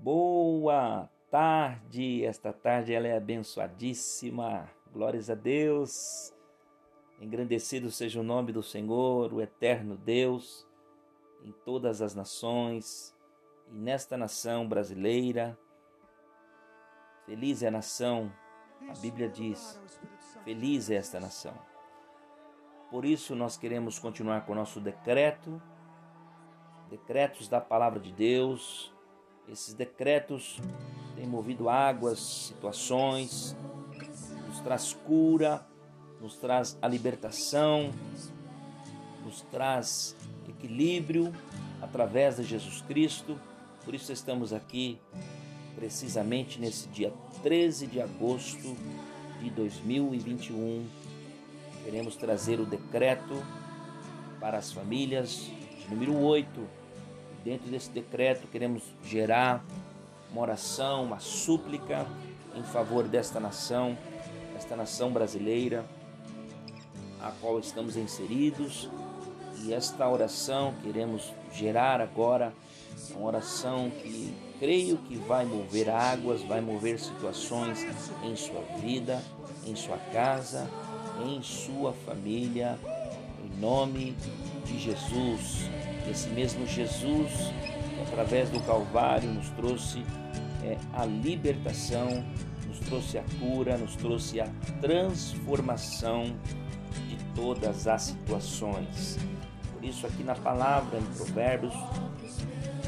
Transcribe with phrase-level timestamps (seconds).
[0.00, 4.70] Boa tarde, esta tarde ela é abençoadíssima.
[4.92, 6.32] Glórias a Deus.
[7.20, 10.64] Engrandecido seja o nome do Senhor, o eterno Deus,
[11.42, 13.12] em todas as nações
[13.66, 15.58] e nesta nação brasileira.
[17.26, 18.32] Feliz é a nação,
[18.88, 19.82] a Bíblia diz,
[20.44, 21.58] feliz é esta nação.
[22.88, 25.60] Por isso nós queremos continuar com o nosso decreto,
[26.88, 28.96] decretos da palavra de Deus.
[29.50, 30.60] Esses decretos
[31.16, 33.56] têm movido águas, situações,
[34.46, 35.66] nos traz cura,
[36.20, 37.90] nos traz a libertação,
[39.24, 40.14] nos traz
[40.48, 41.32] equilíbrio
[41.80, 43.38] através de Jesus Cristo.
[43.84, 44.98] Por isso estamos aqui
[45.74, 47.12] precisamente nesse dia
[47.42, 48.76] 13 de agosto
[49.40, 50.86] de 2021.
[51.84, 53.42] Queremos trazer o decreto
[54.40, 55.50] para as famílias,
[55.88, 56.77] número 8.
[57.48, 59.64] Dentro desse decreto, queremos gerar
[60.30, 62.06] uma oração, uma súplica
[62.54, 63.96] em favor desta nação,
[64.54, 65.86] esta nação brasileira
[67.18, 68.90] a qual estamos inseridos.
[69.64, 72.52] E esta oração queremos gerar agora,
[73.12, 77.82] uma oração que creio que vai mover águas, vai mover situações
[78.24, 79.22] em sua vida,
[79.64, 80.68] em sua casa,
[81.24, 82.78] em sua família,
[83.42, 84.14] em nome
[84.66, 85.66] de Jesus.
[86.10, 87.30] Esse mesmo Jesus,
[87.94, 90.04] que através do Calvário nos trouxe
[90.64, 92.24] é, a libertação,
[92.66, 94.48] nos trouxe a cura, nos trouxe a
[94.80, 96.34] transformação
[97.38, 99.16] todas as situações.
[99.72, 101.72] Por isso, aqui na palavra, em Provérbios,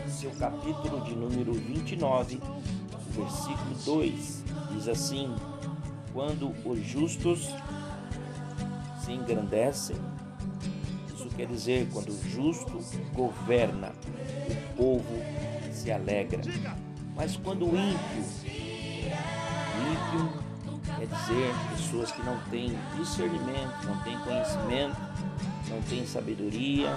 [0.09, 2.41] seu capítulo de número 29,
[3.11, 5.33] versículo 2, diz assim:
[6.13, 7.49] Quando os justos
[9.05, 9.97] se engrandecem,
[11.41, 13.95] quer dizer, quando o justo governa,
[14.47, 15.23] o povo
[15.73, 16.43] se alegra.
[17.17, 18.25] Mas quando o ímpio,
[19.91, 20.33] ímpio
[20.99, 24.97] quer dizer pessoas que não têm discernimento, não têm conhecimento,
[25.71, 26.95] não têm sabedoria,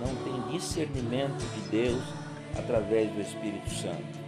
[0.00, 2.02] não têm discernimento de Deus
[2.58, 4.18] através do Espírito Santo.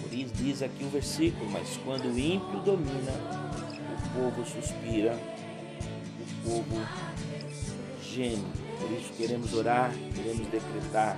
[0.00, 3.12] Por isso diz aqui o versículo, mas quando o ímpio domina,
[4.06, 5.18] o povo suspira,
[6.18, 7.14] o povo
[8.14, 8.44] geme.
[8.78, 11.16] Por isso queremos orar, queremos decretar.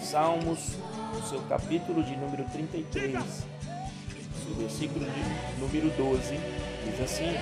[0.00, 0.76] Salmos,
[1.28, 3.22] seu capítulo de número 33,
[4.50, 6.36] o versículo de número 12
[6.84, 7.32] diz assim: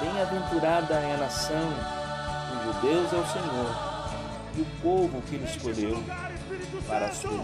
[0.00, 1.68] Bem-aventurada é a nação
[2.48, 3.88] cujo Deus é o Senhor
[4.56, 6.02] e o povo que ele escolheu
[6.86, 7.42] para a sua.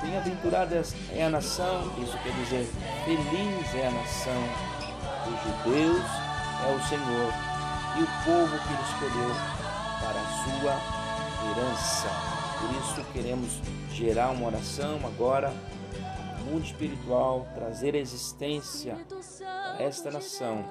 [0.00, 2.70] Bem-aventurada é a nação, isso quer dizer,
[3.04, 4.42] feliz é a nação
[5.24, 6.23] cujo Deus é
[6.74, 7.32] o Senhor
[7.96, 9.30] e o povo que ele escolheu
[10.00, 10.74] para a sua
[11.50, 12.08] herança.
[12.60, 13.60] Por isso queremos
[13.90, 15.52] gerar uma oração agora
[16.44, 18.96] mundo espiritual, trazer existência
[19.40, 20.64] a esta nação.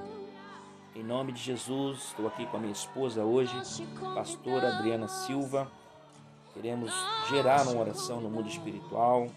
[0.95, 3.53] Em nome de Jesus, estou aqui com a minha esposa hoje,
[4.13, 5.69] pastora Adriana Silva.
[6.53, 6.91] Queremos
[7.29, 9.27] gerar uma oração no mundo espiritual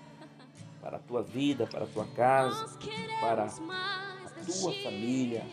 [0.83, 2.78] para a tua vida, para a tua casa,
[3.21, 5.45] para a tua família.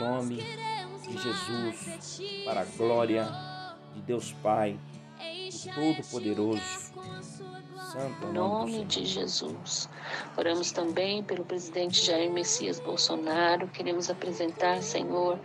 [0.00, 3.28] Em nome de Jesus, para a glória
[3.94, 4.80] de Deus Pai,
[5.74, 6.62] Todo-Poderoso.
[7.92, 9.90] Santo em nome de Jesus.
[10.38, 13.68] Oramos também pelo presidente Jair Messias Bolsonaro.
[13.68, 15.38] Queremos apresentar, Senhor,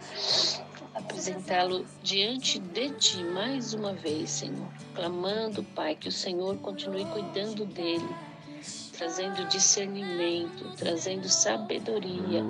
[0.94, 7.66] apresentá-lo diante de Ti mais uma vez, Senhor, clamando, Pai, que o Senhor continue cuidando
[7.66, 8.08] dele
[8.98, 12.44] trazendo discernimento, trazendo sabedoria,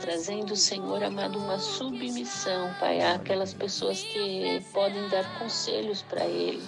[0.00, 6.62] trazendo, Senhor amado, uma submissão, Pai, àquelas pessoas que podem dar conselhos para Ele.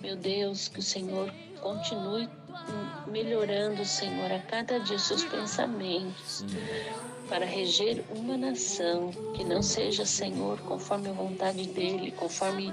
[0.00, 2.28] Meu Deus, que o Senhor continue
[3.06, 6.44] melhorando, Senhor, a cada dia seus pensamentos.
[7.28, 12.72] Para reger uma nação que não seja, Senhor, conforme a vontade dele, conforme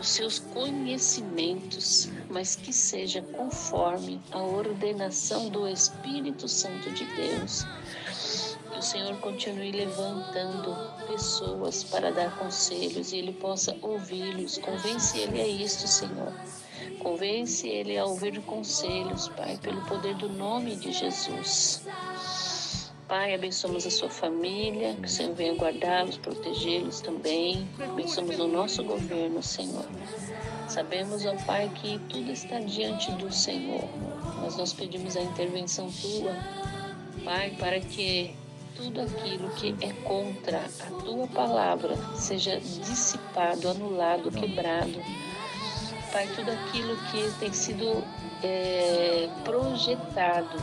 [0.00, 7.64] os seus conhecimentos, mas que seja conforme a ordenação do Espírito Santo de Deus.
[8.72, 10.76] Que o Senhor continue levantando
[11.06, 14.58] pessoas para dar conselhos e ele possa ouvi-los.
[14.58, 16.32] Convence ele a isto, Senhor.
[17.18, 21.82] Convence ele a ouvir conselhos, Pai, pelo poder do nome de Jesus.
[23.08, 27.68] Pai, abençoamos a sua família, que o Senhor venha guardá-los, protegê-los também.
[27.82, 29.84] Abençoamos o nosso governo, Senhor.
[30.68, 33.88] Sabemos, ó Pai, que tudo está diante do Senhor,
[34.40, 36.36] mas nós pedimos a intervenção tua,
[37.24, 38.32] Pai, para que
[38.76, 45.02] tudo aquilo que é contra a tua palavra seja dissipado, anulado, quebrado
[46.12, 48.04] Pai, tudo aquilo que tem sido
[48.42, 50.56] é, projetado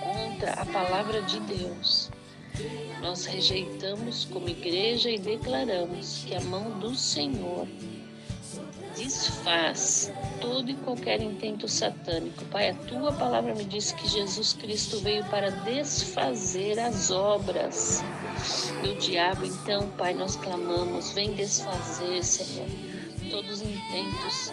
[0.00, 2.10] contra a palavra de Deus.
[3.00, 7.66] Nós rejeitamos como igreja e declaramos que a mão do Senhor
[8.96, 12.44] desfaz todo e qualquer intento satânico.
[12.46, 18.02] Pai, a tua palavra me diz que Jesus Cristo veio para desfazer as obras
[18.82, 19.46] do diabo.
[19.46, 22.68] Então, Pai, nós clamamos, vem desfazer, Senhor,
[23.30, 24.52] todos os intentos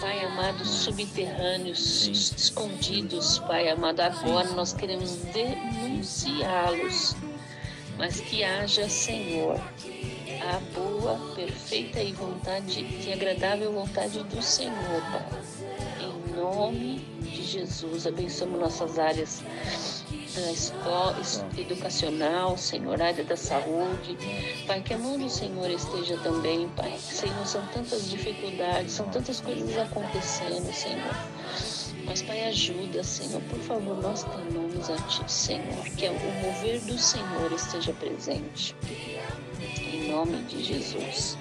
[0.00, 4.00] Pai amado, subterrâneos, escondidos, Pai amado.
[4.00, 7.16] Agora nós queremos denunciá-los,
[7.96, 15.26] mas que haja, Senhor, a boa, perfeita e vontade e agradável vontade do Senhor, Pai.
[15.98, 19.42] Em nome de Jesus, abençoamos nossas áreas
[20.52, 21.16] escola
[21.56, 24.16] educacional, Senhor, área da saúde.
[24.66, 26.96] Pai, que a mão do Senhor esteja também, Pai.
[26.98, 31.14] Senhor, são tantas dificuldades, são tantas coisas acontecendo, Senhor.
[32.04, 33.42] Mas, Pai, ajuda, Senhor.
[33.42, 35.84] Por favor, nós clamamos a Ti, Senhor.
[35.96, 38.76] Que o mover do Senhor esteja presente.
[39.60, 41.36] Em nome de Jesus.